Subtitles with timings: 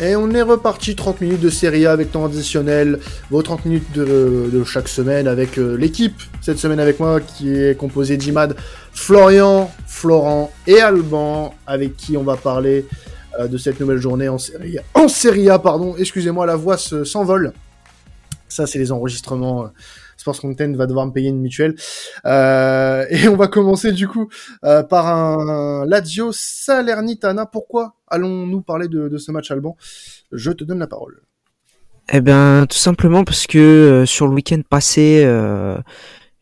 [0.00, 3.00] Et on est reparti 30 minutes de série A avec temps additionnel,
[3.30, 6.22] vos 30 minutes de, chaque semaine avec euh, l'équipe.
[6.40, 8.56] Cette semaine avec moi qui est composée d'Imad,
[8.94, 12.86] Florian, Florent et Alban, avec qui on va parler
[13.38, 14.82] euh, de cette nouvelle journée en série A.
[14.94, 17.52] En série A, pardon, excusez-moi, la voix s'envole.
[18.48, 19.70] Ça, c'est les enregistrements.
[20.20, 21.74] Sports Content va devoir me payer une mutuelle.
[22.26, 24.28] Euh, et on va commencer du coup
[24.64, 27.46] euh, par un Lazio Salernitana.
[27.46, 29.76] Pourquoi allons-nous parler de, ce match Alban
[30.30, 31.22] Je te donne la parole.
[32.12, 35.26] Eh bien, tout simplement parce que euh, sur le week-end passé,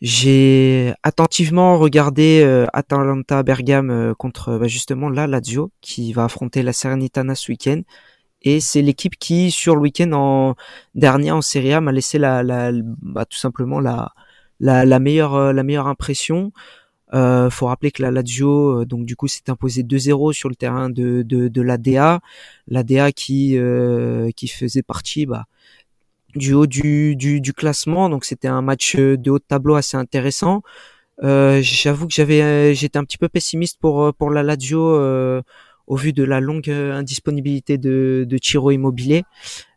[0.01, 7.35] j'ai attentivement regardé Atalanta Bergame contre bah, justement la Lazio qui va affronter la Salernitana
[7.35, 7.83] ce week-end
[8.43, 10.55] et c'est l'équipe qui sur le week-end en
[10.95, 12.71] dernier en Serie A m'a laissé la, la
[13.03, 14.13] bah, tout simplement la,
[14.61, 16.53] la, la meilleure euh, la meilleure impression.
[17.15, 20.55] Euh, faut rappeler que la Lazio euh, donc du coup s'est imposé 2-0 sur le
[20.55, 22.21] terrain de de, de l'ADA,
[22.69, 25.47] l'ADA qui euh, qui faisait partie bah,
[26.37, 29.97] du haut du, du, du classement donc c'était un match de haut de tableau assez
[29.97, 30.63] intéressant.
[31.25, 35.43] Euh, j'avoue que j'avais j'étais un petit peu pessimiste pour pour la Lazio
[35.89, 39.25] au vu de la longue euh, indisponibilité de, de Chiro Immobilier.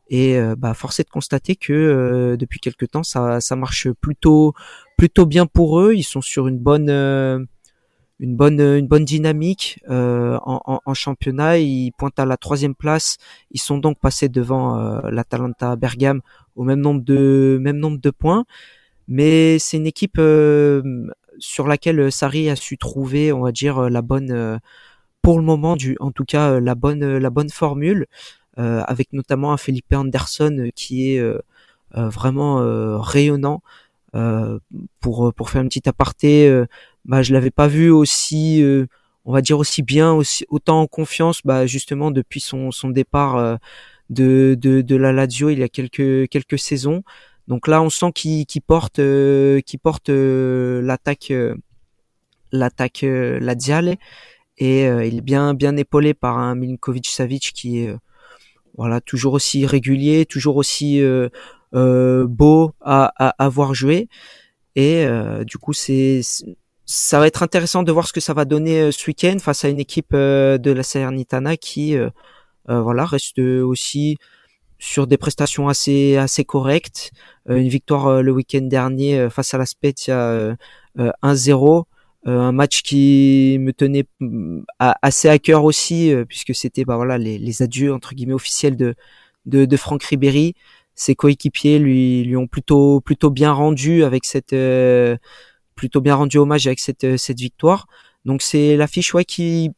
[0.09, 3.90] Et euh, bah, force est de constater que euh, depuis quelque temps, ça, ça marche
[3.90, 4.53] plutôt,
[4.98, 5.94] plutôt bien pour eux.
[5.95, 11.59] Ils sont sur une bonne, une bonne, une bonne dynamique en, en, championnat.
[11.59, 13.18] Ils pointent à la troisième place.
[13.52, 16.20] Ils sont donc passés devant l'Atalanta Bergame
[16.58, 18.44] au même nombre de, même nombre de points.
[19.08, 20.20] Mais c'est une équipe
[21.40, 24.59] sur laquelle Sarri a su trouver, on va dire, la bonne
[25.22, 28.08] pour le moment du en tout cas euh, la bonne euh, la bonne formule
[28.58, 31.24] euh, avec notamment un Felipe Anderson qui est
[31.94, 32.58] vraiment
[33.02, 33.62] rayonnant
[35.00, 36.64] pour pour faire une petite aparté
[37.06, 38.64] bah je l'avais pas vu aussi
[39.26, 43.58] on va dire aussi bien aussi autant en confiance bah justement depuis son son départ
[44.10, 47.04] de, de de la Lazio il y a quelques quelques saisons.
[47.48, 49.02] Donc là on sent qu'il qui porte
[49.81, 51.34] porte l'attaque
[52.52, 53.98] l'attaque Laziale
[54.62, 57.98] et euh, il est bien bien épaulé par un Milinkovic Savic qui est euh,
[58.78, 61.30] voilà toujours aussi régulier, toujours aussi euh,
[62.28, 63.08] beau à,
[63.44, 64.08] à, voir jouer
[64.76, 65.06] et
[65.46, 66.22] du coup c'est
[66.86, 69.70] ça va être intéressant de voir ce que ça va donner ce week-end face à
[69.70, 71.98] une équipe de la Salernitana qui
[72.68, 74.18] voilà reste aussi
[74.80, 77.12] sur des prestations assez assez correctes.
[77.48, 80.56] une victoire le week-end dernier face à la Spezia
[80.98, 81.86] 1-0.
[82.28, 86.96] Euh, un match qui me tenait mm, assez à cœur aussi euh, puisque c'était bah
[86.96, 88.94] voilà les, les, adieux entre guillemets officiels de
[89.48, 90.54] de, de Franck Ribéry
[90.94, 95.18] ses coéquipiers lui lui ont plutôt plutôt bien rendu avec cette euh,
[95.74, 97.88] plutôt bien rendu hommage avec cette cette victoire
[98.24, 99.72] donc c'est l'affiche ouais qui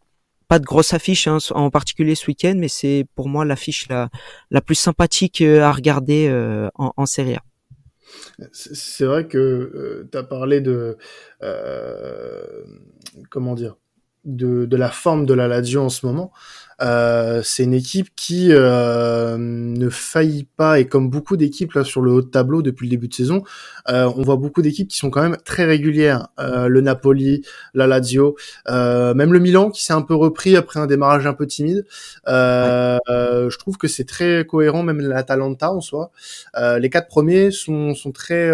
[0.49, 4.09] pas de grosse affiche hein, en particulier ce week-end mais c'est pour moi l'affiche la
[4.51, 6.29] la plus sympathique à regarder
[6.75, 7.52] en, en Serie A.
[8.51, 10.97] C'est vrai que euh, tu parlé de
[11.43, 12.63] euh,
[13.29, 13.75] comment dire
[14.25, 16.31] de, de, la forme de la Lazio en ce moment.
[16.81, 22.01] Euh, c'est une équipe qui euh, ne faillit pas et comme beaucoup d'équipes là sur
[22.01, 23.43] le haut de tableau depuis le début de saison,
[23.89, 26.29] euh, on voit beaucoup d'équipes qui sont quand même très régulières.
[26.39, 28.35] Euh, le Napoli, la Lazio,
[28.69, 31.85] euh, même le Milan qui s'est un peu repris après un démarrage un peu timide.
[32.27, 36.11] je trouve que c'est très cohérent, même l'Atalanta en soi.
[36.55, 38.49] les quatre premiers sont, sont très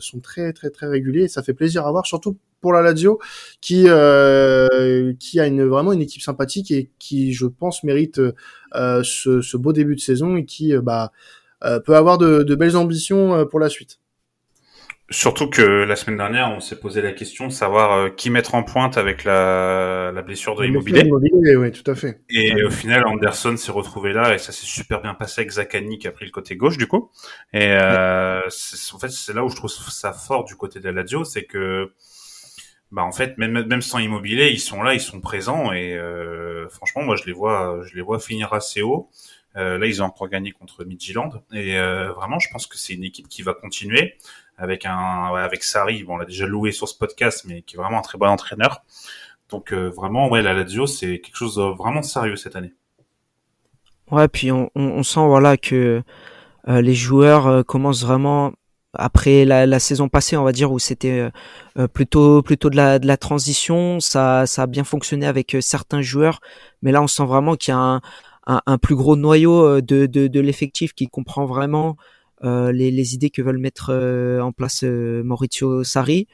[0.00, 3.18] sont très très très réguliers et ça fait plaisir à voir, surtout pour la Lazio,
[3.60, 9.02] qui euh, qui a une vraiment une équipe sympathique et qui, je pense, mérite euh,
[9.02, 11.12] ce, ce, beau début de saison et qui euh, bah
[11.84, 13.98] peut avoir de, de, belles ambitions pour la suite.
[15.10, 18.62] Surtout que la semaine dernière, on s'est posé la question de savoir qui mettre en
[18.62, 21.04] pointe avec la, la blessure de l'immobilier.
[21.56, 22.20] Oui, tout à fait.
[22.30, 25.98] Et au final, Anderson s'est retrouvé là et ça s'est super bien passé avec Zakani
[25.98, 27.10] qui a pris le côté gauche du coup.
[27.52, 30.92] Et euh, en fait, c'est là où je trouve ça fort du côté de la
[30.92, 31.92] Lazio, c'est que
[32.94, 36.68] bah en fait même même sans immobilier ils sont là ils sont présents et euh,
[36.68, 39.10] franchement moi je les vois je les vois finir assez haut.
[39.56, 42.94] Euh, là ils ont encore gagné contre Midtjylland et euh, vraiment je pense que c'est
[42.94, 44.14] une équipe qui va continuer
[44.58, 46.04] avec un avec Sarri.
[46.04, 48.28] Bon on l'a déjà loué sur ce podcast mais qui est vraiment un très bon
[48.28, 48.84] entraîneur.
[49.50, 52.74] Donc vraiment ouais la Lazio c'est quelque chose de vraiment sérieux cette année.
[54.12, 56.00] Ouais puis on, on, on sent voilà que
[56.68, 58.52] les joueurs commencent vraiment
[58.96, 61.30] après la, la, saison passée, on va dire où c'était euh,
[61.78, 65.60] euh, plutôt plutôt de la, de la transition, ça, ça a bien fonctionné avec euh,
[65.60, 66.40] certains joueurs,
[66.82, 68.00] mais là on sent vraiment qu'il y a un,
[68.46, 71.96] un, un, plus gros noyau de, de, de l'effectif qui comprend vraiment
[72.44, 73.92] euh, les, les, idées que veulent mettre
[74.42, 76.26] en place Maurizio Sarri.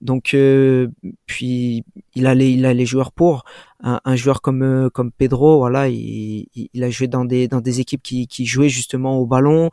[0.00, 0.36] Donc
[1.26, 1.84] puis
[2.14, 3.44] il a les il a les joueurs pour.
[3.80, 8.02] Un, joueur comme comme Pedro voilà il, il, a joué dans des dans des équipes
[8.02, 9.70] qui qui jouaient justement au ballon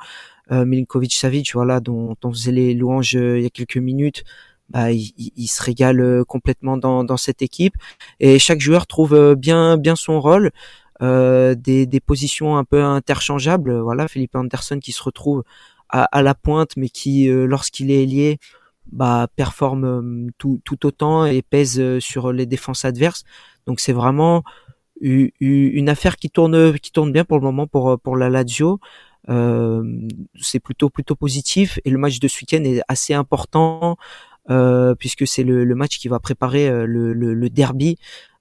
[0.51, 4.23] Milinkovic Savic voilà dont on faisait les louanges il y a quelques minutes
[4.69, 7.73] bah, il, il, se régale complètement dans, dans cette équipe
[8.19, 10.51] et chaque joueur trouve bien bien son rôle
[11.01, 13.79] euh, des, des, positions un peu interchangeables.
[13.79, 15.43] Voilà, Philippe Anderson qui se retrouve
[15.89, 18.37] à, à la pointe, mais qui, euh, lorsqu'il est lié,
[18.91, 23.23] bah, performe euh, tout, tout, autant et pèse sur les défenses adverses.
[23.65, 24.43] Donc c'est vraiment
[25.01, 28.79] une affaire qui tourne qui tourne bien pour le moment pour pour la Lazio.
[29.29, 29.83] Euh,
[30.39, 33.95] c'est plutôt plutôt positif et le match de ce week-end est assez important
[34.49, 37.97] euh, puisque c'est le, le, match qui va préparer le, le, le derby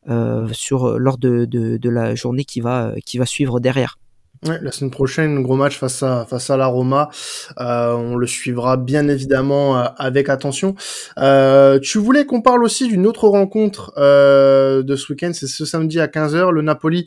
[0.09, 3.99] euh, sur lors de, de, de, la journée qui va qui va suivre derrière.
[4.47, 7.11] Ouais, la semaine prochaine, gros match face à face à la Roma.
[7.59, 10.75] Euh, on le suivra bien évidemment euh, avec attention.
[11.19, 15.67] Euh, tu voulais qu'on parle aussi d'une autre rencontre euh, de ce week-end, c'est ce
[15.67, 17.07] samedi à 15h, le Napoli,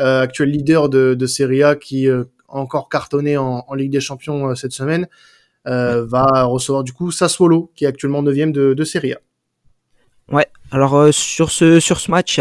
[0.00, 2.08] euh, actuel leader de, de Serie A, qui
[2.50, 5.08] encore cartonné en, en, Ligue des Champions cette semaine,
[5.64, 9.20] va recevoir du coup Sassuolo, qui est actuellement 9 de, de Serie A.
[10.30, 10.46] Ouais.
[10.70, 12.40] Alors euh, sur ce sur ce match,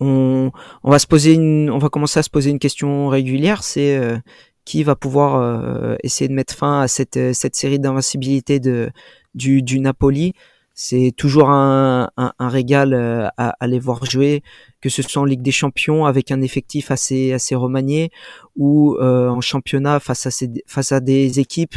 [0.00, 0.50] on,
[0.82, 3.96] on va se poser une, on va commencer à se poser une question régulière, c'est
[3.96, 4.18] euh,
[4.64, 8.90] qui va pouvoir euh, essayer de mettre fin à cette cette série d'invincibilité de
[9.34, 10.34] du du Napoli?
[10.82, 12.94] C'est toujours un, un, un régal
[13.36, 14.42] à, à, les voir jouer,
[14.80, 18.10] que ce soit en Ligue des Champions avec un effectif assez assez remanié
[18.56, 21.76] ou en championnat face à ces, face à des équipes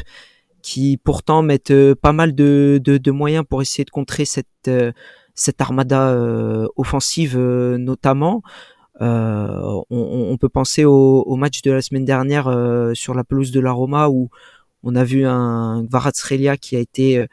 [0.62, 4.70] qui pourtant mettent pas mal de, de, de moyens pour essayer de contrer cette
[5.36, 8.42] cette armada euh, offensive euh, notamment.
[9.02, 12.46] Euh, on, on, peut penser au, au, match de la semaine dernière
[12.94, 14.30] sur la pelouse de la Roma où
[14.84, 17.26] on a vu un Varatsrelia qui a été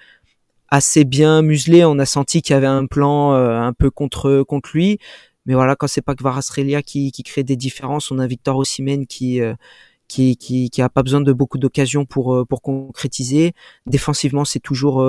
[0.71, 1.85] assez bien muselé.
[1.85, 4.99] On a senti qu'il y avait un plan un peu contre contre lui.
[5.47, 8.57] Mais voilà, quand c'est pas que Varasrelia qui, qui crée des différences, on a Victor
[8.57, 9.41] Osimhen qui
[10.09, 13.53] qui, qui, qui a pas besoin de beaucoup d'occasions pour pour concrétiser.
[13.87, 15.05] Défensivement, c'est toujours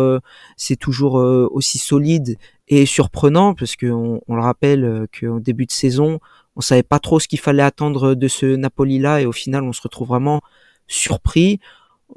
[0.58, 2.38] c'est toujours aussi solide
[2.72, 6.20] et surprenant parce que on, le rappelle euh, qu'au début de saison,
[6.56, 9.74] on savait pas trop ce qu'il fallait attendre de ce Napoli-là et au final, on
[9.74, 10.42] se retrouve vraiment
[10.88, 11.60] surpris.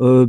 [0.00, 0.29] Euh,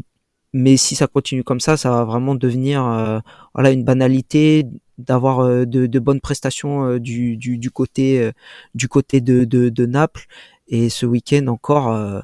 [0.56, 3.20] mais si ça continue comme ça, ça va vraiment devenir euh,
[3.54, 4.66] voilà une banalité
[4.98, 8.32] d'avoir euh, de, de, bonnes prestations du, du, du, côté
[8.74, 10.28] du côté de, de, de Naples.
[10.70, 12.24] Et ce week-end encore,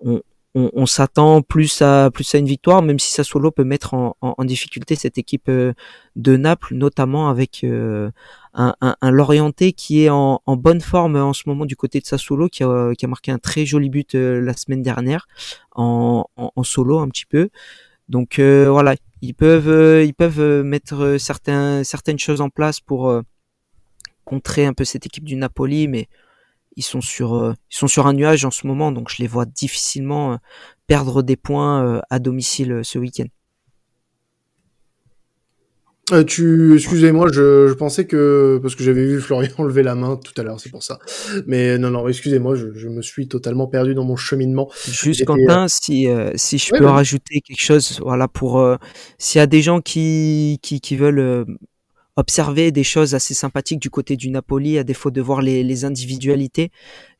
[0.00, 0.22] on,
[0.56, 4.44] on, s'attend plus à plus à une victoire, même si Sassuolo peut mettre en, en,
[4.44, 5.74] difficulté cette équipe euh,
[6.16, 8.10] de Naples, notamment avec euh,
[8.56, 12.64] un, un, qui est en, bonne forme en ce moment du côté de Sassuolo, qui
[12.64, 15.28] a, qui a marqué un très joli but euh, la semaine dernière
[15.72, 16.24] en,
[16.64, 17.50] solo un petit peu.
[18.08, 23.22] Donc voilà, ils peuvent ils peuvent mettre certains certaines choses en place pour
[24.24, 26.08] contrer un peu cette équipe du Napoli, mais
[26.76, 29.26] ils sont sur euh, ils sont sur un nuage en ce moment, donc je les
[29.26, 30.36] vois difficilement euh,
[30.86, 33.26] perdre des points euh, à domicile ce week-end.
[36.12, 40.16] Euh, tu, excusez-moi, je, je, pensais que parce que j'avais vu Florian lever la main
[40.16, 40.98] tout à l'heure, c'est pour ça.
[41.46, 44.70] Mais non, non, excusez-moi, je, je, me suis totalement perdu dans mon cheminement.
[44.86, 46.06] Juste Quentin, si
[46.36, 48.64] si je peux rajouter quelque chose, voilà, pour
[49.18, 51.44] s'il y a des gens qui qui, qui veulent
[52.16, 55.84] observer des choses assez sympathiques du côté du Napoli à défaut de voir les, les
[55.84, 56.70] individualités.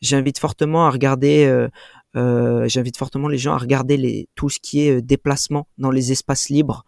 [0.00, 1.68] J'invite fortement à regarder, euh,
[2.16, 5.90] euh, j'invite fortement les gens à regarder les, tout ce qui est euh, déplacement dans
[5.90, 6.84] les espaces libres.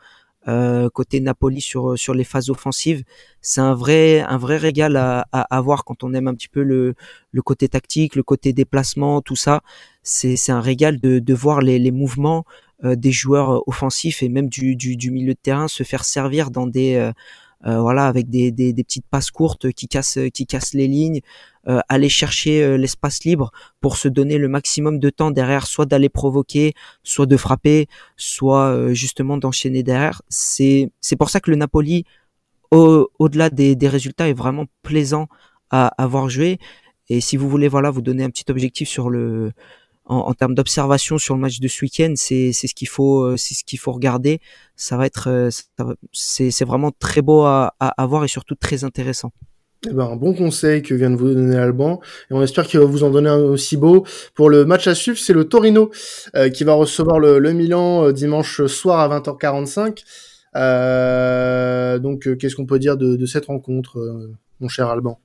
[0.47, 3.03] Euh, côté Napoli sur sur les phases offensives,
[3.43, 6.63] c'est un vrai un vrai régal à, à, voir quand on aime un petit peu
[6.63, 6.95] le
[7.33, 9.63] le côté tactique, le côté déplacement, tout ça.
[10.03, 12.45] C'est c'est un régal de de voir les les mouvements
[12.85, 16.51] euh, des joueurs offensifs et même du, du du milieu de terrain se faire servir
[16.51, 17.13] dans des
[17.67, 21.21] euh, voilà, avec des, des, des, petites passes courtes qui cassent, qui cassent les lignes,
[21.69, 25.87] euh, aller chercher euh, l'espace libre pour se donner le maximum de temps derrière, soit
[25.87, 30.23] d'aller provoquer, soit de frapper, soit justement d'enchaîner derrière.
[30.29, 32.05] C'est c'est pour ça que le Napoli,
[32.71, 35.29] au, au-delà des, des résultats, est vraiment plaisant
[35.71, 36.59] à avoir joué.
[37.09, 39.53] Et si vous voulez, voilà, vous donner un petit objectif sur le
[40.09, 43.55] en, termes d'observation sur le match de ce week-end, c'est ce qu'il faut, euh, c'est
[43.55, 44.41] ce qu'il faut regarder.
[44.75, 45.51] Ça va être, euh,
[46.13, 49.33] c'est vraiment très beau à, à, voir et surtout très intéressant.
[49.87, 52.81] Eh ben, un bon conseil que vient de vous donner Alban et on espère qu'il
[52.81, 54.05] va vous en donner un aussi beau
[54.35, 55.19] pour le match à suivre.
[55.19, 55.91] C'est le Torino
[56.35, 60.03] euh, qui va recevoir le, Milan dimanche soir à 20h45.
[60.57, 65.21] Euh, donc, qu'est-ce qu'on peut dire de, cette rencontre, mon cher Alban?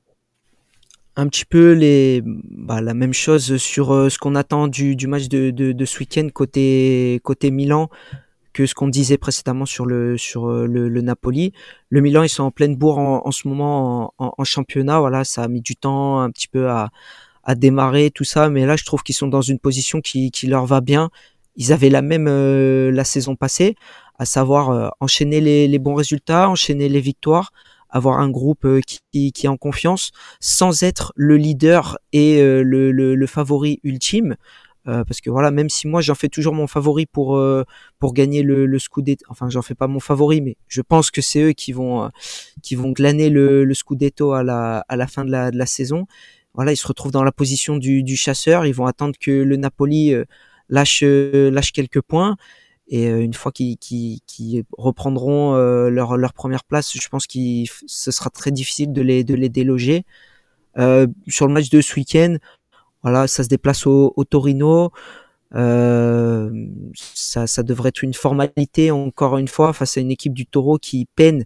[1.15, 5.29] Un petit peu les bah, la même chose sur euh, ce qu'on attend du, match
[5.29, 7.89] de ce week-end côté côté Milan
[8.53, 11.53] que ce qu'on disait précédemment sur le sur le, le, Napoli.
[11.89, 14.99] Le Milan ils sont en pleine bourre en, ce moment en, en, championnat.
[14.99, 16.89] Voilà, ça a mis du temps un petit peu à,
[17.43, 20.47] à démarrer tout ça, mais là je trouve qu'ils sont dans une position qui, qui
[20.47, 21.09] leur va bien.
[21.55, 22.27] Ils avaient la même
[22.89, 23.75] la saison passée,
[24.17, 27.51] à savoir enchaîner les, les bons résultats, enchaîner les victoires
[27.93, 32.63] avoir un groupe euh, qui, qui, est en confiance sans être le leader et euh,
[32.63, 34.35] le, le, le favori ultime.
[34.87, 37.41] Euh, parce que voilà, même si moi j'en fais toujours mon favori pour
[37.99, 41.21] pour gagner le, le Scudetto, enfin j'en fais pas mon favori, mais je pense que
[41.21, 42.09] c'est eux qui vont
[42.61, 45.65] qui vont glaner le, le Scudetto à la à la fin de la, de la
[45.65, 46.05] saison.
[46.53, 49.55] Voilà, ils se retrouvent dans la position du, du chasseur, ils vont attendre que le
[49.55, 50.13] Napoli
[50.69, 52.35] lâche lâche quelques points
[52.87, 57.39] et euh, une fois qu'ils reprendront euh, leur, leur première place, je pense que
[57.87, 60.05] ce sera très difficile de les, de les déloger.
[60.77, 62.37] Euh, sur le match de ce week-end,
[63.03, 64.91] voilà, ça se déplace au, Torino.
[65.55, 66.49] Euh,
[66.95, 71.07] ça, devrait être une formalité encore une fois face à une équipe du Taureau qui
[71.15, 71.45] peine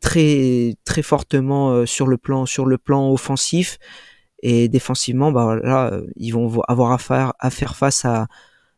[0.00, 3.78] très très fortement sur le plan sur le plan offensif
[4.42, 8.28] et défensivement bah voilà ils vont avoir à faire à faire face à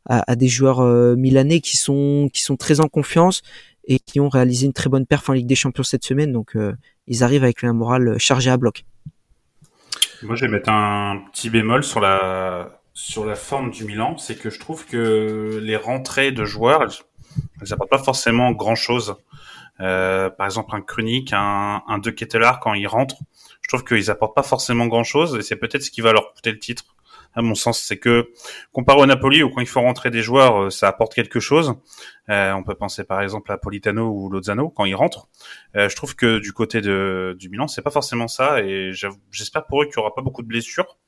[0.06, 3.42] à, des joueurs euh, milanais qui sont qui sont très en confiance
[3.84, 6.32] et qui ont réalisé une très bonne perf en Ligue des Champions cette semaine.
[6.32, 6.74] Donc euh,
[7.06, 8.84] ils arrivent avec un moral chargé à bloc.
[10.22, 14.38] Moi, je vais mettre un petit bémol sur la sur la forme du Milan, c'est
[14.38, 19.16] que je trouve que les rentrées de joueurs, elles, n'apportent pas forcément grand chose.
[19.80, 23.16] Euh, par exemple, un Krunic, un, De Ketelaar, quand ils rentrent,
[23.62, 26.34] je trouve qu'ils apportent pas forcément grand chose et c'est peut-être ce qui va leur
[26.34, 26.84] coûter le titre
[27.34, 28.30] à mon sens, c'est que
[28.72, 31.74] comparé au Napoli où quand il faut rentrer des joueurs, euh, ça apporte quelque chose.
[32.28, 35.28] Euh, on peut penser par exemple à Politano ou Lozano quand ils rentrent.
[35.76, 38.92] Euh, je trouve que du côté de, du Milan, c'est pas forcément ça et
[39.30, 40.98] j'espère pour eux qu'il y aura pas beaucoup de blessures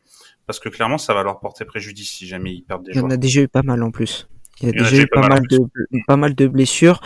[0.46, 3.04] parce que clairement ça va leur porter préjudice si jamais ils perdent des joueurs.
[3.04, 4.28] Il y en a déjà eu pas mal en plus.
[4.60, 5.58] Il y a déjà eu pas, mal, de
[6.06, 7.00] pas mal de blessures.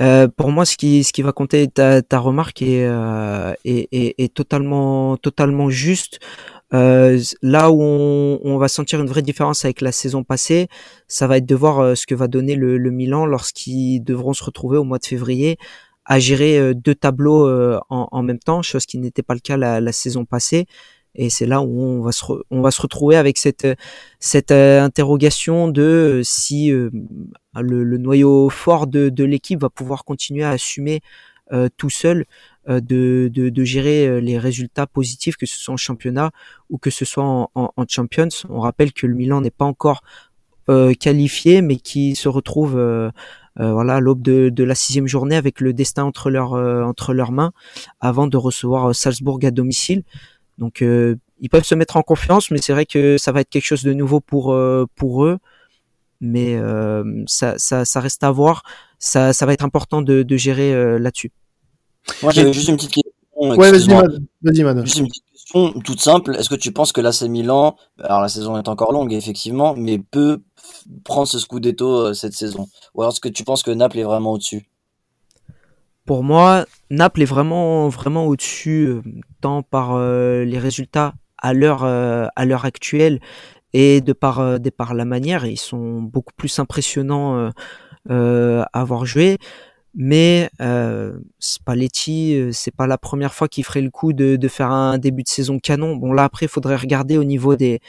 [0.00, 3.88] Euh, pour moi, ce qui, ce qui va compter, ta, ta remarque est, euh, est,
[3.92, 6.20] est, est, totalement, totalement juste.
[6.74, 10.68] Euh, là où on, on, va sentir une vraie différence avec la saison passée,
[11.06, 14.32] ça va être de voir euh, ce que va donner le, le Milan lorsqu'ils devront
[14.32, 15.58] se retrouver au mois de février
[16.04, 17.48] à gérer euh, deux tableaux
[17.88, 20.66] en, en, même temps, chose qui n'était pas le cas la, la saison passée.
[21.14, 23.66] Et c'est là où on va se, on va se retrouver avec cette,
[24.20, 26.90] cette interrogation de si le,
[27.54, 31.00] le, noyau fort de, de l'équipe va pouvoir continuer à assumer
[31.78, 32.24] tout seul euh,
[32.68, 36.30] de, de, de, gérer euh, les résultats positifs, que ce soit en championnat
[36.70, 38.28] ou que ce soit en, Champions.
[38.48, 40.02] On rappelle que le Milan n'est pas encore
[40.68, 43.10] euh, qualifié, mais qui se retrouve euh,
[43.56, 47.52] voilà à l'aube de, la sixième journée avec le destin entre leurs entre leurs mains,
[48.00, 50.02] avant de recevoir Salzbourg à domicile.
[50.58, 53.64] Donc ils peuvent se mettre en confiance, mais c'est vrai que ça va être quelque
[53.64, 54.54] chose de nouveau pour
[54.94, 55.38] pour eux.
[56.20, 56.60] Mais
[57.26, 58.62] ça, ça, ça reste à voir.
[58.98, 61.30] Ça, ça va être important de, de gérer là-dessus.
[62.22, 63.12] Moi, j'avais juste une petite question.
[63.38, 65.36] Ouais, vas-y, vas Juste une petite question
[65.84, 66.36] toute simple.
[66.36, 69.98] Est-ce que tu penses que l'AC Milan, alors la saison est encore longue, effectivement, mais
[69.98, 70.42] peut
[71.04, 72.68] prendre ce Scudetto euh, cette saison?
[72.94, 74.68] Ou alors est-ce que tu penses que Naples est vraiment au-dessus?
[76.04, 79.02] Pour moi, Naples est vraiment, vraiment au-dessus, euh,
[79.40, 83.20] tant par euh, les résultats à l'heure, à l'heure actuelle
[83.74, 85.44] et de par, de par la manière.
[85.44, 87.50] Ils sont beaucoup plus impressionnants
[88.08, 89.36] à avoir joué
[89.98, 94.48] mais euh, Spalletti, euh, c'est pas la première fois qu'il ferait le coup de, de,
[94.48, 95.96] faire un début de saison canon.
[95.96, 97.80] Bon là après, il faudrait regarder au niveau des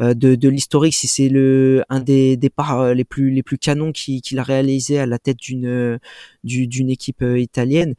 [0.00, 3.58] euh, de, de l'historique si c'est le un des départs euh, les plus les plus
[3.58, 6.00] canons qu'il a réalisé à la tête d'une
[6.44, 7.94] d'une équipe italienne.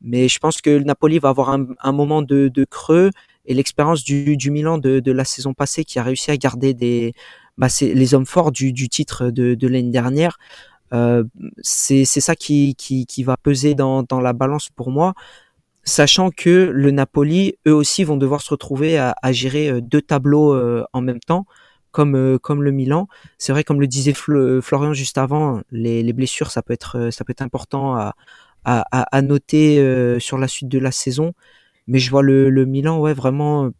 [0.00, 3.10] Mais je pense que le Napoli va avoir un, un moment de, de, creux
[3.46, 6.74] et l'expérience du, du Milan de, de, la saison passée qui a réussi à garder
[6.74, 7.14] des
[7.56, 10.73] bah, les hommes forts du, du titre de, de l'année dernière euh,
[11.62, 15.14] c'est ça qui, qui, qui, va peser dans, dans la balance pour moi,
[15.84, 20.02] sachant que le Napoli, eux aussi, vont devoir se retrouver à, à gérer euh, deux
[20.02, 21.46] tableaux euh, en même temps,
[21.92, 23.08] comme, comme le Milan.
[23.38, 27.24] C'est vrai, comme le disait Florian juste avant, les, les, blessures, ça peut être, ça
[27.24, 28.16] peut être important à,
[28.64, 29.76] à, à noter
[30.18, 31.34] sur la suite de la saison.
[31.86, 33.70] Mais je vois le, le Milan, ouais, vraiment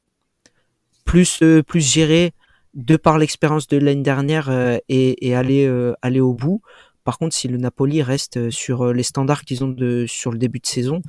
[1.04, 2.34] plus, plus géré
[2.74, 4.48] de par l'expérience de l'année dernière
[4.88, 5.68] et, et aller,
[6.00, 6.62] aller au bout.
[7.04, 10.32] Par contre, si le Napoli reste euh, sur euh, les standards qu'ils ont de, sur
[10.32, 11.02] le début de saison,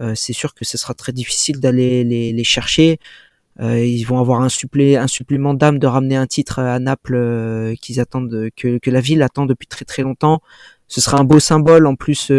[0.00, 2.98] euh, c'est sûr que ce sera très difficile d'aller les, chercher.
[3.60, 7.74] Euh, ils vont avoir un, supplé, un supplément d'âme de ramener un titre à Naples
[7.82, 10.40] qu'ils attendent, que, la ville attend depuis très très longtemps.
[10.86, 12.32] Ce sera un beau symbole en plus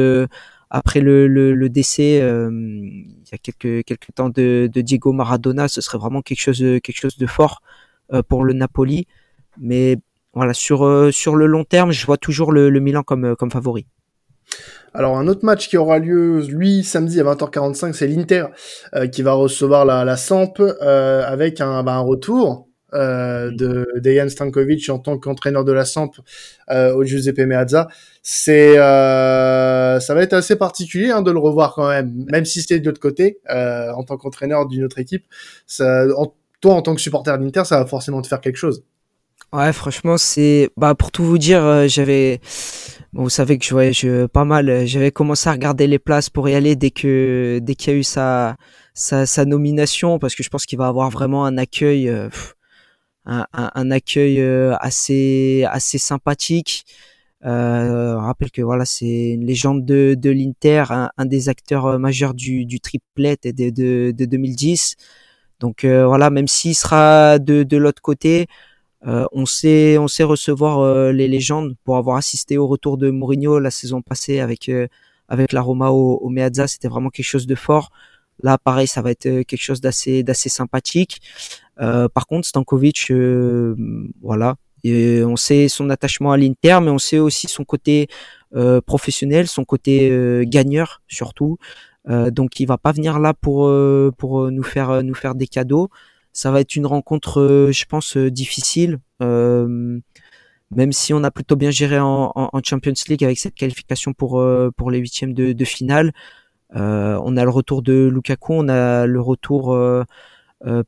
[0.69, 5.67] après le, décès il y a quelques temps de, de, Diego Maradona.
[5.67, 7.61] Ce serait vraiment quelque chose quelque chose de fort
[8.29, 9.05] pour le Napoli.
[9.57, 9.97] Mais
[10.33, 13.85] voilà, sur sur le long terme, je vois toujours le, le Milan comme comme favori.
[14.93, 18.45] Alors un autre match qui aura lieu lui samedi à 20h45, c'est l'Inter
[18.95, 23.87] euh, qui va recevoir la, la Samp euh, avec un, bah, un retour euh, de
[23.97, 26.11] Dejan Stankovic en tant qu'entraîneur de la Samp
[26.71, 27.87] euh, au Giuseppe Meazza.
[28.23, 32.79] C'est ça va être assez particulier hein, de le revoir quand même, même si c'est
[32.79, 35.25] de l'autre côté en tant qu'entraîneur d'une autre équipe.
[35.67, 36.05] Ça,
[36.61, 38.83] toi en tant que supporter d'Inter, ça va forcément te faire quelque chose.
[39.51, 42.39] Ouais, franchement, c'est bah pour tout vous dire, j'avais
[43.11, 44.85] Bon, vous savez que je voyage pas mal.
[44.85, 47.99] J'avais commencé à regarder les places pour y aller dès que dès qu'il y a
[47.99, 48.55] eu sa,
[48.93, 52.29] sa, nomination, parce que je pense qu'il va avoir vraiment un accueil, euh,
[53.25, 56.85] un, accueil euh, assez assez sympathique.
[57.45, 62.33] Euh, on que voilà, c'est une légende de, de l'Inter, un, des acteurs euh, majeurs
[62.33, 64.95] du, du triplet de, de, de 2010.
[65.59, 68.47] Donc voilà, même s'il sera de, de l'autre côté,
[69.07, 73.09] euh, on sait, on sait recevoir euh, les légendes pour avoir assisté au retour de
[73.09, 74.87] Mourinho la saison passée avec euh,
[75.29, 76.67] avec la Roma au, au Meazza.
[76.67, 77.91] C'était vraiment quelque chose de fort.
[78.41, 81.21] Là, pareil, ça va être quelque chose d'assez d'assez sympathique.
[81.77, 83.11] par contre, Stankovic,
[84.21, 88.07] voilà, et on sait son attachement à l'Inter, mais on sait aussi son côté
[88.85, 91.57] professionnel, son côté gagneur surtout.
[92.07, 93.69] donc, il va pas venir là pour
[94.17, 95.89] pour nous faire nous faire des cadeaux
[96.39, 98.99] ça va être une rencontre, euh, je pense, euh, difficile.
[99.21, 99.99] Euh,
[100.71, 102.31] même si on a plutôt bien géré en,
[102.63, 104.41] Champions League avec cette qualification pour
[104.77, 106.13] pour les huitièmes de, finale.
[106.75, 109.75] on a le retour de Lukaku, on a le retour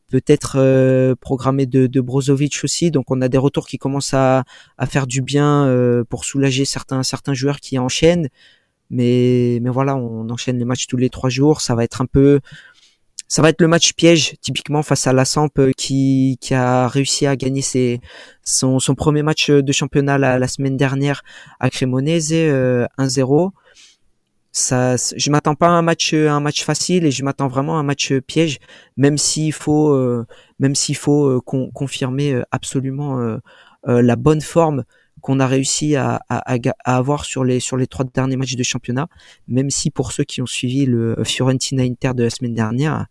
[0.08, 2.92] peut-être programmé de, de, Brozovic aussi.
[2.92, 4.44] Donc on a des retours qui commencent à,
[4.78, 5.68] à faire du bien
[6.10, 8.30] pour soulager certains certains joueurs qui enchaînent.
[8.92, 11.62] Mais mais voilà, on enchaîne les matchs tous les trois jours.
[11.62, 12.40] Ça va être un peu
[13.32, 16.90] ça va être le match piège typiquement face à la Samp euh, qui, qui a
[16.90, 18.02] réussi à gagner ses,
[18.44, 21.24] son, son premier match de championnat la, la semaine dernière
[21.62, 23.46] à Cremonese 1-0.
[23.46, 23.50] Euh,
[24.52, 27.80] ça, je m'attends pas à un match un match facile et je m'attends vraiment à
[27.80, 28.60] un match piège,
[28.98, 30.26] même s'il faut euh,
[30.60, 33.38] même s'il faut confirmer absolument
[33.86, 34.84] la bonne forme
[35.22, 38.64] qu'on a réussi à, à, à, avoir sur les sur les trois derniers matchs de
[38.64, 39.08] championnat,
[39.48, 43.06] même si pour ceux qui ont suivi le Fiorentina Inter de la semaine dernière,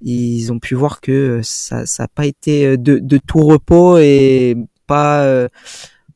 [0.00, 4.56] ils ont pu voir que ça ça n'a pas été de, de, tout repos et
[4.86, 5.48] pas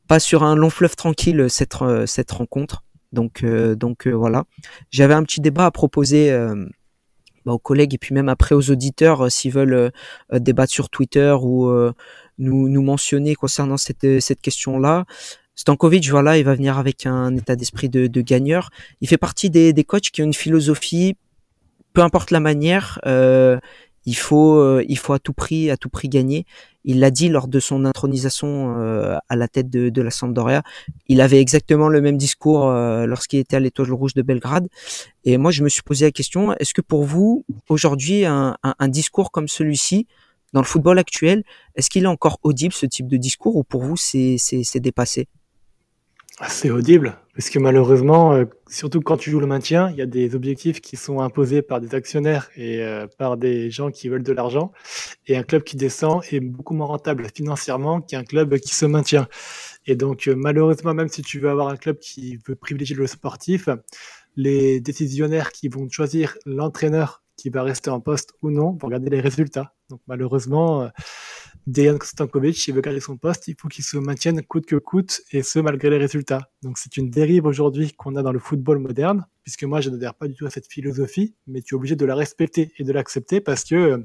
[0.07, 2.83] pas sur un long fleuve tranquille cette cette rencontre.
[3.11, 4.45] Donc donc voilà,
[4.91, 6.31] j'avais un petit débat à proposer.
[7.45, 9.91] Bah, aux collègues et puis même après aux auditeurs s'ils veulent
[10.31, 11.69] débattre sur Twitter ou
[12.37, 15.05] nous, nous mentionner concernant cette, cette question-là.
[15.55, 18.69] Stankovic, voilà, il va venir avec un état d'esprit de, de, gagneur.
[19.01, 21.15] Il fait partie des, des coachs qui ont une philosophie,
[21.93, 23.59] peu importe la manière, euh,
[24.05, 26.45] il faut, euh, il faut à tout prix, à tout prix gagner.
[26.83, 30.63] Il l'a dit lors de son intronisation euh, à la tête de, de, la Sampdoria.
[31.07, 34.67] Il avait exactement le même discours euh, lorsqu'il était à l'Étoile Rouge de Belgrade.
[35.23, 38.87] Et moi, je me suis posé la question est-ce que pour vous, aujourd'hui, un, un
[38.89, 40.07] discours comme celui-ci,
[40.53, 41.43] dans le football actuel,
[41.75, 45.27] est-ce qu'il est encore audible ce type de discours ou pour vous c'est dépassé?
[46.39, 50.01] Ah, C'est audible, parce que malheureusement, euh, surtout quand tu joues le maintien, il y
[50.01, 54.09] a des objectifs qui sont imposés par des actionnaires et euh, par des gens qui
[54.09, 54.71] veulent de l'argent.
[55.27, 59.27] Et un club qui descend est beaucoup moins rentable financièrement qu'un club qui se maintient.
[59.85, 63.05] Et donc euh, malheureusement, même si tu veux avoir un club qui veut privilégier le
[63.05, 63.69] sportif,
[64.35, 69.09] les décisionnaires qui vont choisir l'entraîneur qui va rester en poste ou non pour garder
[69.09, 69.73] les résultats.
[69.93, 70.87] Donc malheureusement, euh,
[71.67, 75.21] Dejan Stankovic, il veut garder son poste, il faut qu'il se maintienne coûte que coûte,
[75.31, 76.49] et ce malgré les résultats.
[76.63, 80.15] Donc c'est une dérive aujourd'hui qu'on a dans le football moderne, puisque moi je n'adhère
[80.15, 82.91] pas du tout à cette philosophie, mais tu es obligé de la respecter et de
[82.91, 83.97] l'accepter parce que euh,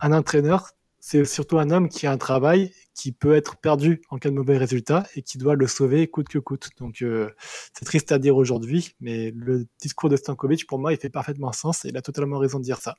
[0.00, 4.18] un entraîneur, c'est surtout un homme qui a un travail qui peut être perdu en
[4.18, 6.68] cas de mauvais résultat et qui doit le sauver coûte que coûte.
[6.78, 7.30] Donc euh,
[7.72, 11.50] c'est triste à dire aujourd'hui, mais le discours de Stankovic, pour moi, il fait parfaitement
[11.52, 12.94] sens et il a totalement raison de dire ça.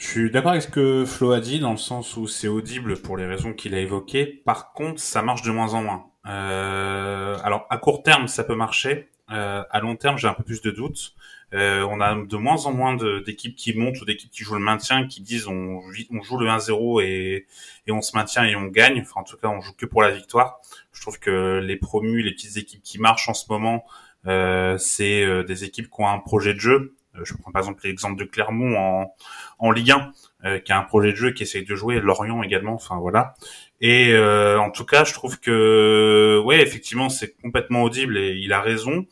[0.00, 2.96] Je suis d'accord avec ce que Flo a dit, dans le sens où c'est audible
[2.96, 4.24] pour les raisons qu'il a évoquées.
[4.24, 6.06] Par contre, ça marche de moins en moins.
[6.26, 9.10] Euh, alors, à court terme, ça peut marcher.
[9.30, 11.14] Euh, à long terme, j'ai un peu plus de doutes.
[11.52, 14.60] Euh, on a de moins en moins d'équipes qui montent ou d'équipes qui jouent le
[14.60, 15.82] maintien, qui disent on,
[16.22, 17.46] joue le 1-0 et,
[17.86, 19.02] et on se maintient et on gagne.
[19.02, 20.60] Enfin, en tout cas, on joue que pour la victoire.
[20.94, 23.84] Je trouve que les promus, les petites équipes qui marchent en ce moment,
[24.26, 26.96] euh, c'est euh, des équipes qui ont un projet de jeu.
[27.16, 29.14] Euh, je prends par exemple l'exemple de Clermont en,
[29.58, 32.00] en Ligue 1, qui a un projet de jeu, qui essaye de jouer.
[32.00, 32.74] Lorient également.
[32.74, 33.34] Enfin voilà.
[33.80, 38.60] Et en tout cas, je trouve que, ouais, effectivement, c'est complètement audible et il a
[38.60, 39.06] raison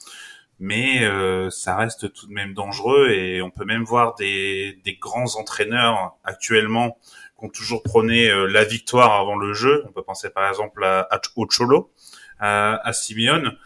[0.60, 4.94] mais euh, ça reste tout de même dangereux et on peut même voir des, des
[4.94, 6.98] grands entraîneurs actuellement
[7.38, 9.84] ont toujours prôné la victoire avant le jeu.
[9.88, 11.92] On peut penser par exemple à, à Cholo,
[12.40, 13.56] à, à Simeone.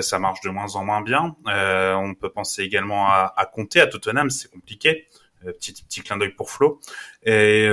[0.00, 1.36] Ça marche de moins en moins bien.
[1.46, 5.08] on peut penser également à, à à Tottenham, c'est compliqué.
[5.42, 6.80] petit petit clin d'œil pour Flo.
[7.24, 7.68] Et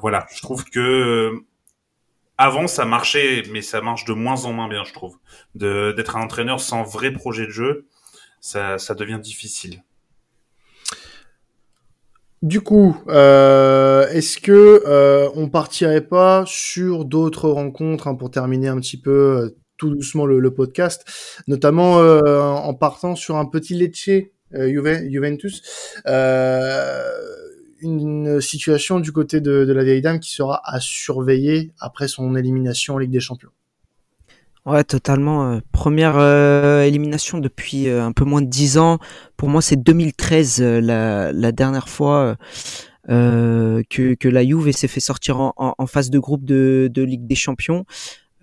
[0.00, 1.32] voilà, je trouve que
[2.40, 5.18] avant ça marchait, mais ça marche de moins en moins bien, je trouve.
[5.54, 7.86] D'être un entraîneur sans vrai projet de jeu,
[8.40, 9.82] ça, devient difficile.
[12.40, 18.68] Du coup, euh, est-ce que euh, on partirait pas sur d'autres rencontres hein, pour terminer
[18.68, 21.04] un petit peu euh, tout doucement le, podcast,
[21.48, 24.10] notamment euh, en partant sur un petit Lecce
[24.54, 24.68] euh,
[25.08, 25.62] Juventus
[27.82, 32.94] une situation du côté de, la vieille dame qui sera à surveiller après son élimination
[32.94, 33.50] en Ligue des Champions.
[34.66, 35.52] Ouais, totalement.
[35.52, 38.98] Euh, première euh, élimination depuis euh, un peu moins de dix ans.
[39.36, 42.36] Pour moi, c'est 2013 la, dernière fois
[43.08, 47.86] que, la Juve s'est fait sortir en, phase de groupe de Ligue des Champions.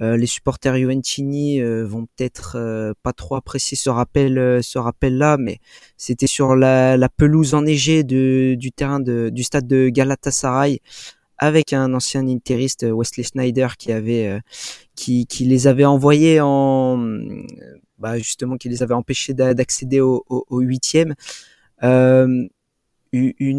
[0.01, 5.38] Euh, les supporters Juventini euh, vont peut-être euh, pas trop apprécier ce rappel, ce rappel-là,
[5.38, 5.60] mais
[5.97, 10.81] c'était sur la, la, pelouse enneigée de, du terrain de, du stade de Galatasaray
[11.39, 14.39] avec un ancien interiste Wesley Schneider qui avait
[14.95, 16.97] qui, qui les avait envoyés en
[17.99, 21.13] bah justement qui les avait empêchés d'accéder au, huitième.
[21.83, 22.49] Une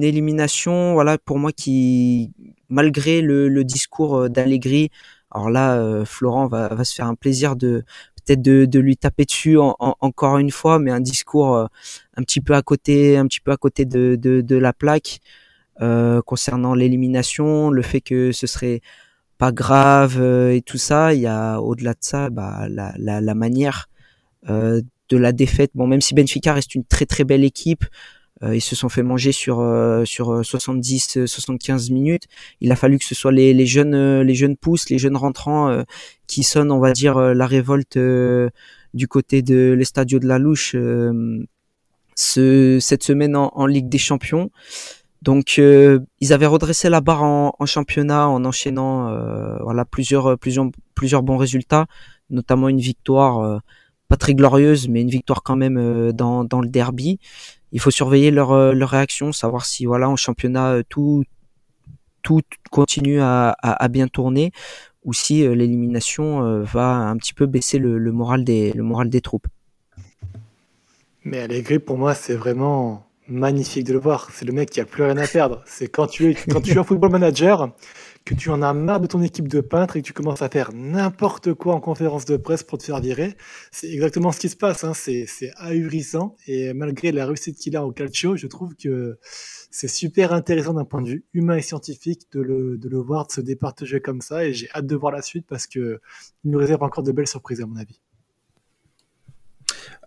[0.03, 2.33] élimination voilà pour moi qui
[2.68, 4.90] malgré le, le discours d'Allegri
[5.31, 7.85] alors là, euh, Florent va, va, se faire un plaisir de
[8.25, 11.67] peut-être de, de, lui taper dessus encore une fois, mais un discours euh,
[12.17, 15.21] un petit peu à côté, un petit peu à côté de, de, de la plaque
[15.81, 18.81] euh, concernant l'élimination, le fait que ce serait
[19.38, 21.14] pas grave euh, et tout ça.
[21.14, 23.88] Il y a au-delà de ça, bah, la, la, la manière
[24.47, 25.71] de la défaite.
[25.75, 27.88] Bon, même si Benfica reste une très très belle équipe, euh,
[28.42, 32.24] ils se sont fait manger sur euh, sur 70 75 minutes.
[32.61, 35.68] Il a fallu que ce soit les, les jeunes les jeunes pousses, les jeunes rentrants
[35.68, 35.83] euh,
[36.27, 37.98] qui sonnent, on va dire, la révolte
[38.94, 40.77] du côté de l'Estadio de la Louche
[42.14, 44.51] ce, cette semaine en, en, Ligue des Champions.
[45.22, 49.11] Donc ils avaient redressé la barre en, en championnat en enchaînant
[49.62, 51.87] voilà plusieurs plusieurs plusieurs bons résultats,
[52.31, 53.62] notamment une victoire
[54.07, 57.18] pas très glorieuse, mais une victoire quand même dans, dans le derby
[57.72, 61.24] il faut surveiller leur, euh, leur réaction, savoir si voilà en championnat euh, tout
[62.22, 63.54] tout continue à,
[63.90, 64.52] bien tourner
[65.04, 69.09] ou si euh, l'élimination va un petit peu baisser le, le, moral des le moral
[69.09, 69.46] des troupes.
[71.24, 74.31] Mais Allegri pour moi c'est vraiment magnifique de le voir.
[74.33, 75.62] C'est le mec qui a plus rien à perdre.
[75.67, 77.73] C'est quand tu es quand tu es un football manager
[78.25, 80.51] que tu en as marre de ton équipe de peintres et que tu commences à
[80.51, 83.35] faire n'importe quoi en conférence de presse pour te faire virer,
[83.71, 84.85] c'est exactement ce qui se passe.
[84.85, 84.93] Hein.
[84.93, 86.37] C'est, ahurissant.
[86.47, 89.19] Et malgré la réussite qu'il a au calcio, je trouve que
[89.71, 93.31] c'est super intéressant d'un point de vue humain et scientifique de le, de le voir
[93.31, 94.45] se départager comme ça.
[94.45, 96.01] Et j'ai hâte de voir la suite parce que
[96.45, 98.01] il nous réserve encore de belles surprises à mon avis.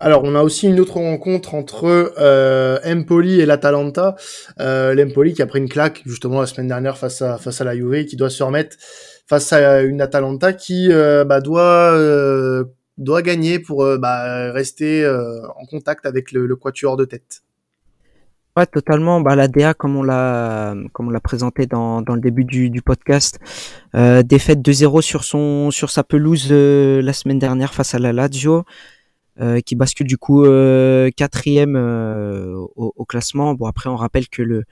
[0.03, 4.15] Alors, on a aussi une autre rencontre entre euh, Empoli et l'Atalanta.
[4.59, 7.65] Euh, L'Empoli qui a pris une claque justement la semaine dernière face à face à
[7.65, 8.77] la Juve, qui doit se remettre
[9.27, 12.63] face à une Atalanta qui euh, bah, doit euh,
[12.97, 17.43] doit gagner pour euh, bah, rester en contact avec le, le, quatuor de tête.
[18.57, 19.21] Ouais, totalement.
[19.21, 22.71] Bah, la DA, comme on l'a, comme on l'a présenté dans, dans le début du,
[22.71, 23.39] du podcast,
[23.93, 25.23] défaite 2-0 sur
[25.71, 28.65] sur sa pelouse la semaine dernière face à la Lazio.
[29.39, 33.53] Euh, qui bascule du coup euh, quatrième euh, au, au, classement.
[33.53, 34.65] Bon après on rappelle que le,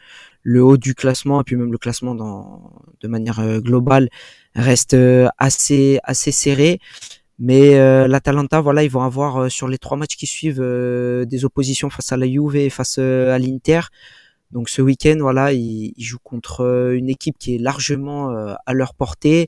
[0.44, 2.70] le haut du classement et puis même le classement dans,
[3.00, 4.10] de manière globale
[4.56, 4.98] reste
[5.38, 6.80] assez assez serré.
[7.40, 11.90] Mais euh, l'Atalanta, voilà, ils vont avoir sur les trois matchs qui suivent des oppositions
[11.90, 13.80] face à la Juve et face à l'Inter.
[14.52, 18.30] Donc ce week-end, voilà, ils, ils, jouent contre une équipe qui est largement
[18.66, 19.48] à leur portée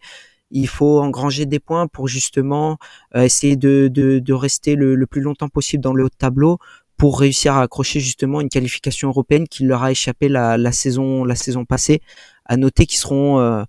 [0.51, 2.77] il faut engranger des points pour justement
[3.15, 6.57] euh, essayer de, de, rester le, le, plus longtemps possible dans le haut tableau
[6.97, 11.23] pour réussir à accrocher justement une qualification européenne qui leur a échappé la, la saison
[11.23, 12.01] la saison passée.
[12.45, 13.63] À noter qu'ils seront euh,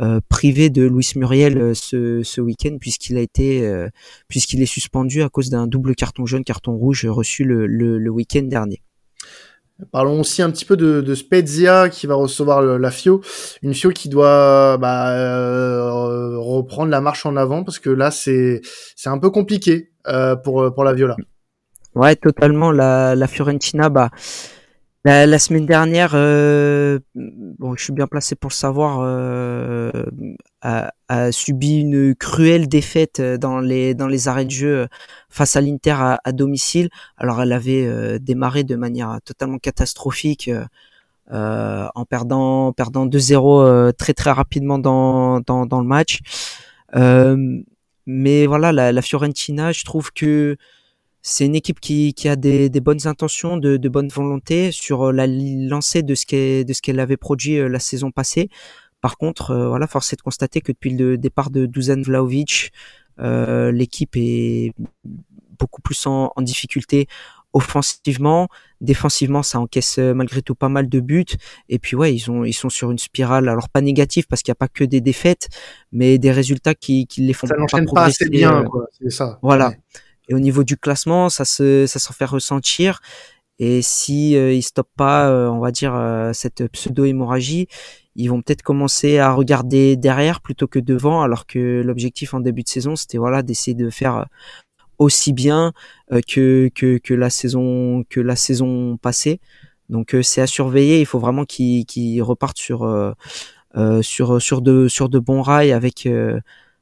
[0.00, 3.68] euh, privés de Luis Muriel ce, ce week-end puisqu'il a été
[4.28, 8.10] puisqu'il est suspendu à cause d'un double carton jaune carton rouge reçu le, le, le
[8.10, 8.82] week-end dernier.
[9.92, 13.20] Parlons aussi un petit peu de, Spezia qui va recevoir la Fio,
[13.62, 18.60] une Fio qui doit bah, euh, reprendre la marche en avant parce que là c'est
[18.96, 21.16] c'est un peu compliqué euh, pour pour la Viola.
[21.94, 22.72] Ouais, totalement.
[22.72, 24.10] La, la Fiorentina, bah
[25.04, 29.90] la, la semaine dernière, euh, bon, je suis bien placé pour le savoir, euh,
[30.60, 34.88] a, a, subi une cruelle défaite dans les dans les arrêts de jeu
[35.28, 36.88] face à l'Inter à, à, domicile.
[37.16, 40.50] Alors elle avait euh, démarré de manière totalement catastrophique
[41.30, 46.20] en perdant perdant 2-0 très très rapidement dans, dans, dans le match.
[48.06, 50.56] mais voilà, la, la, Fiorentina, je trouve que
[51.28, 55.12] c'est une équipe qui, qui a des, des bonnes intentions, de, de bonne volonté sur
[55.12, 58.48] la lancée de ce qu'elle de ce qu'elle avait produit la saison passée.
[59.00, 62.72] Par contre, voilà, force est de constater que depuis le départ de Dusan Vlaovic,
[63.20, 64.72] euh, l'équipe est
[65.58, 67.08] beaucoup plus en, en, difficulté
[67.52, 68.48] offensivement,
[68.80, 71.24] défensivement ça encaisse euh, malgré tout pas mal de buts.
[71.68, 74.52] Et puis ouais ils ont ils sont sur une spirale alors pas négative parce qu'il
[74.52, 75.48] n'y a pas que des défaites
[75.90, 79.10] mais des résultats qui, qui les font ça pas, pas assez bien euh, quoi c'est
[79.10, 79.38] ça.
[79.42, 79.72] voilà
[80.28, 83.00] et au niveau du classement ça se ça s'en fait ressentir
[83.58, 85.94] et si euh, ils stoppent pas on va dire
[86.32, 87.68] cette pseudo hémorragie
[88.18, 92.64] ils vont peut-être commencer à regarder derrière plutôt que devant, alors que l'objectif en début
[92.64, 94.24] de saison, c'était voilà d'essayer de faire euh,
[94.98, 95.72] aussi bien
[96.10, 99.40] euh, que, que, que la saison que la saison passée.
[99.88, 100.98] Donc euh, c'est à surveiller.
[100.98, 102.80] Il faut vraiment qu'ils repartent sur
[104.02, 106.08] sur sur de sur de bons rails avec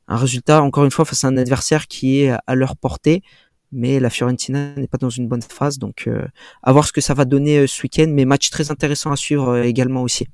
[0.09, 3.23] un résultat encore une fois face à un adversaire qui est à leur portée.
[3.73, 6.09] Mais la Fiorentina n'est pas dans une bonne phase, donc
[6.63, 8.07] à voir ce que ça va donner ce week-end.
[8.09, 10.29] Mais match très intéressant à suivre également aussi.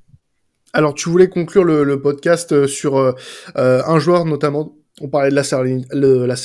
[0.75, 3.11] Alors, tu voulais conclure le, podcast euh, sur euh,
[3.57, 4.75] euh, un joueur notamment.
[5.01, 6.35] On parlait de la, la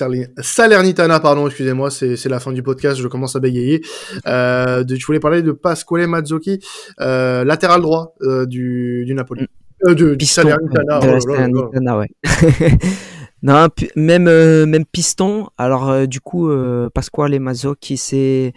[0.43, 3.83] Salernitana, pardon, excusez-moi, c'est la fin du podcast, je commence à bégayer.
[4.27, 6.59] Euh, de, tu voulais parler de Pasquale Mazzocchi,
[6.99, 8.15] latéral droit
[8.47, 9.47] du, du Napoli.
[9.85, 9.95] Mm.
[9.95, 10.99] de, piston, Salernitana.
[10.99, 12.09] De oh Salernitana, ouais.
[13.43, 14.25] non, même,
[14.67, 15.49] même piston.
[15.59, 16.51] Alors, du coup,
[16.95, 18.53] Pasquale Mazzocchi, c'est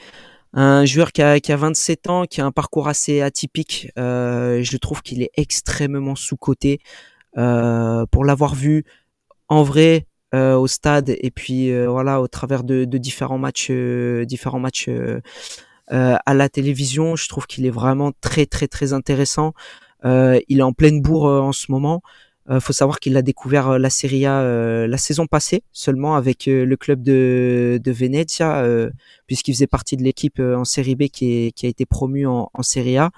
[0.53, 3.89] un joueur qui a, qui a 27 ans, qui a un parcours assez atypique.
[3.97, 6.79] Euh, je trouve qu'il est extrêmement sous-coté.
[7.37, 8.83] Euh, pour l'avoir vu
[9.47, 13.67] en vrai euh, au stade et puis euh, voilà au travers de, de différents matchs,
[13.69, 14.89] euh, différents matchs
[15.89, 19.53] à la télévision, je trouve qu'il est vraiment très très très intéressant.
[20.05, 22.01] il est en pleine bourre en ce moment.
[22.53, 26.75] Il faut savoir qu'il a découvert la Serie A la saison passée seulement avec le
[26.75, 28.65] club de, de Venezia
[29.31, 32.97] puisqu'il faisait partie de l'équipe euh, en série B qui, a été promue en, série
[32.97, 33.11] A.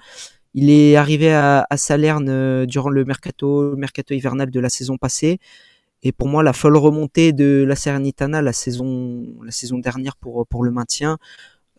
[0.54, 5.40] Il est arrivé à, Salerne euh, durant le mercato, mercato hivernal de la saison passée.
[6.04, 10.46] Et pour moi, la folle remontée de la Salernitana la saison, la saison dernière pour,
[10.46, 11.18] pour le maintien,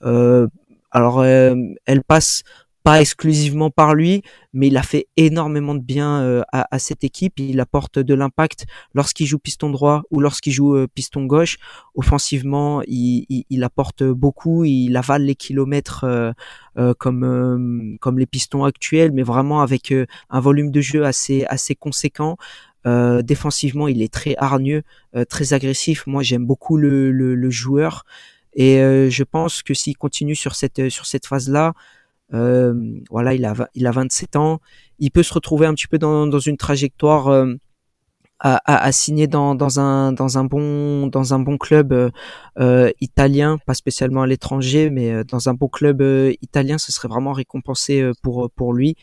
[0.04, 0.48] euh,
[0.92, 2.44] alors elle passe
[2.86, 4.22] pas exclusivement par lui,
[4.54, 7.40] mais il a fait énormément de bien euh, à, à, cette équipe.
[7.40, 11.58] Il apporte de l'impact lorsqu'il joue piston droit ou lorsqu'il joue euh, piston gauche.
[11.96, 14.66] Offensivement, il, il, il, apporte beaucoup.
[14.66, 16.06] Il avale les kilomètres
[16.78, 21.74] euh, comme comme les pistons actuels, mais vraiment avec un volume de jeu assez assez
[21.74, 22.38] conséquent.
[22.86, 24.84] défensivement, il est très hargneux,
[25.28, 26.06] très agressif.
[26.06, 28.06] Moi, j'aime beaucoup le, le, le, joueur.
[28.54, 28.76] Et
[29.10, 31.74] je pense que s'il continue sur cette sur cette phase là,
[32.34, 32.74] euh,
[33.10, 34.60] voilà, il a, il a 27 ans.
[35.00, 37.54] Il peut se retrouver un petit peu dans, dans une trajectoire euh,
[38.40, 42.12] à, à, à, signer dans, dans, un, dans, un bon, dans un bon club
[42.60, 46.02] euh, italien, pas spécialement à l'étranger, mais dans un bon club
[46.42, 48.96] italien, ce serait vraiment récompensé pour, pour lui.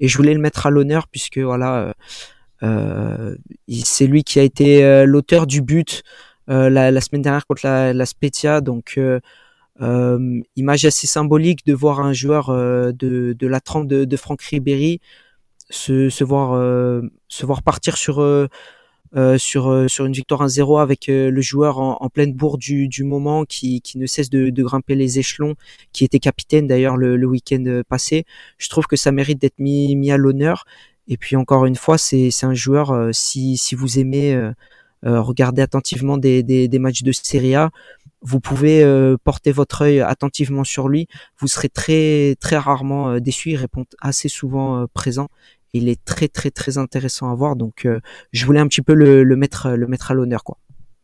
[0.00, 1.94] Et je voulais le mettre à l'honneur puisque voilà,
[2.62, 6.02] c'est lui qui a été l'auteur du but
[6.48, 8.98] la, la, semaine dernière contre la, la Spezia, donc
[9.80, 14.16] euh, image assez symbolique de voir un joueur euh, de, de la trempe de, de
[14.16, 15.00] Franck Ribéry
[15.70, 18.48] se, se voir euh, se voir partir sur euh,
[19.38, 23.44] sur sur une victoire 1-0 avec le joueur en, en, pleine bourre du, du moment
[23.44, 25.56] qui, qui ne cesse de, de grimper les échelons,
[25.92, 28.24] qui était capitaine d'ailleurs le, le week-end passé.
[28.58, 30.64] Je trouve que ça mérite d'être mis, mis à l'honneur.
[31.08, 34.52] Et puis encore une fois, c'est un joueur si si vous aimez
[35.02, 37.70] regarder attentivement des, des, matchs de Serie A
[38.22, 41.06] vous pouvez euh, porter votre œil attentivement sur lui.
[41.38, 43.50] Vous serez très très rarement euh, déçu.
[43.50, 45.28] Il répond assez souvent euh, présent.
[45.72, 47.56] Il est très très très intéressant à voir.
[47.56, 47.86] Donc
[48.32, 50.58] je voulais un petit peu le, le mettre le mettre à l'honneur quoi.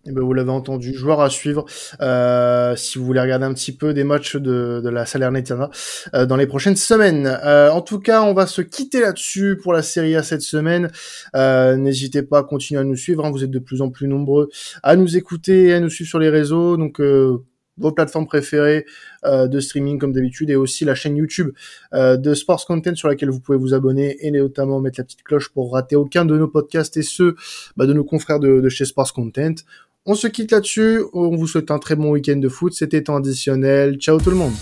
[0.08, 1.64] Eh ben, vous l'avez entendu, joueur à suivre.
[2.00, 5.70] Euh, si vous voulez regarder un petit peu des matchs de, de la Salernitana
[6.14, 7.26] euh, dans les prochaines semaines.
[7.26, 10.90] Euh, en tout cas, on va se quitter là-dessus pour la Série A cette semaine.
[11.34, 13.24] Euh, n'hésitez pas à continuer à nous suivre.
[13.24, 13.30] Hein.
[13.30, 14.48] vous êtes de plus en plus nombreux
[14.82, 16.76] à nous écouter, à nous suivre sur les réseaux.
[16.76, 17.38] Donc euh,
[17.78, 18.86] vos plateformes préférées
[19.24, 21.50] euh, de streaming comme d'habitude et aussi la chaîne YouTube
[21.94, 25.22] euh, de Sports Content sur laquelle vous pouvez vous abonner et notamment mettre la petite
[25.22, 27.36] cloche pour rater aucun de nos podcasts et ceux
[27.76, 29.54] bah, de nos confrères de, de, chez Sports Content.
[30.08, 31.02] On se quitte là-dessus.
[31.12, 32.72] On vous souhaite un très bon week-end de foot.
[32.72, 33.96] C'était temps additionnel.
[33.96, 34.54] Ciao tout le monde.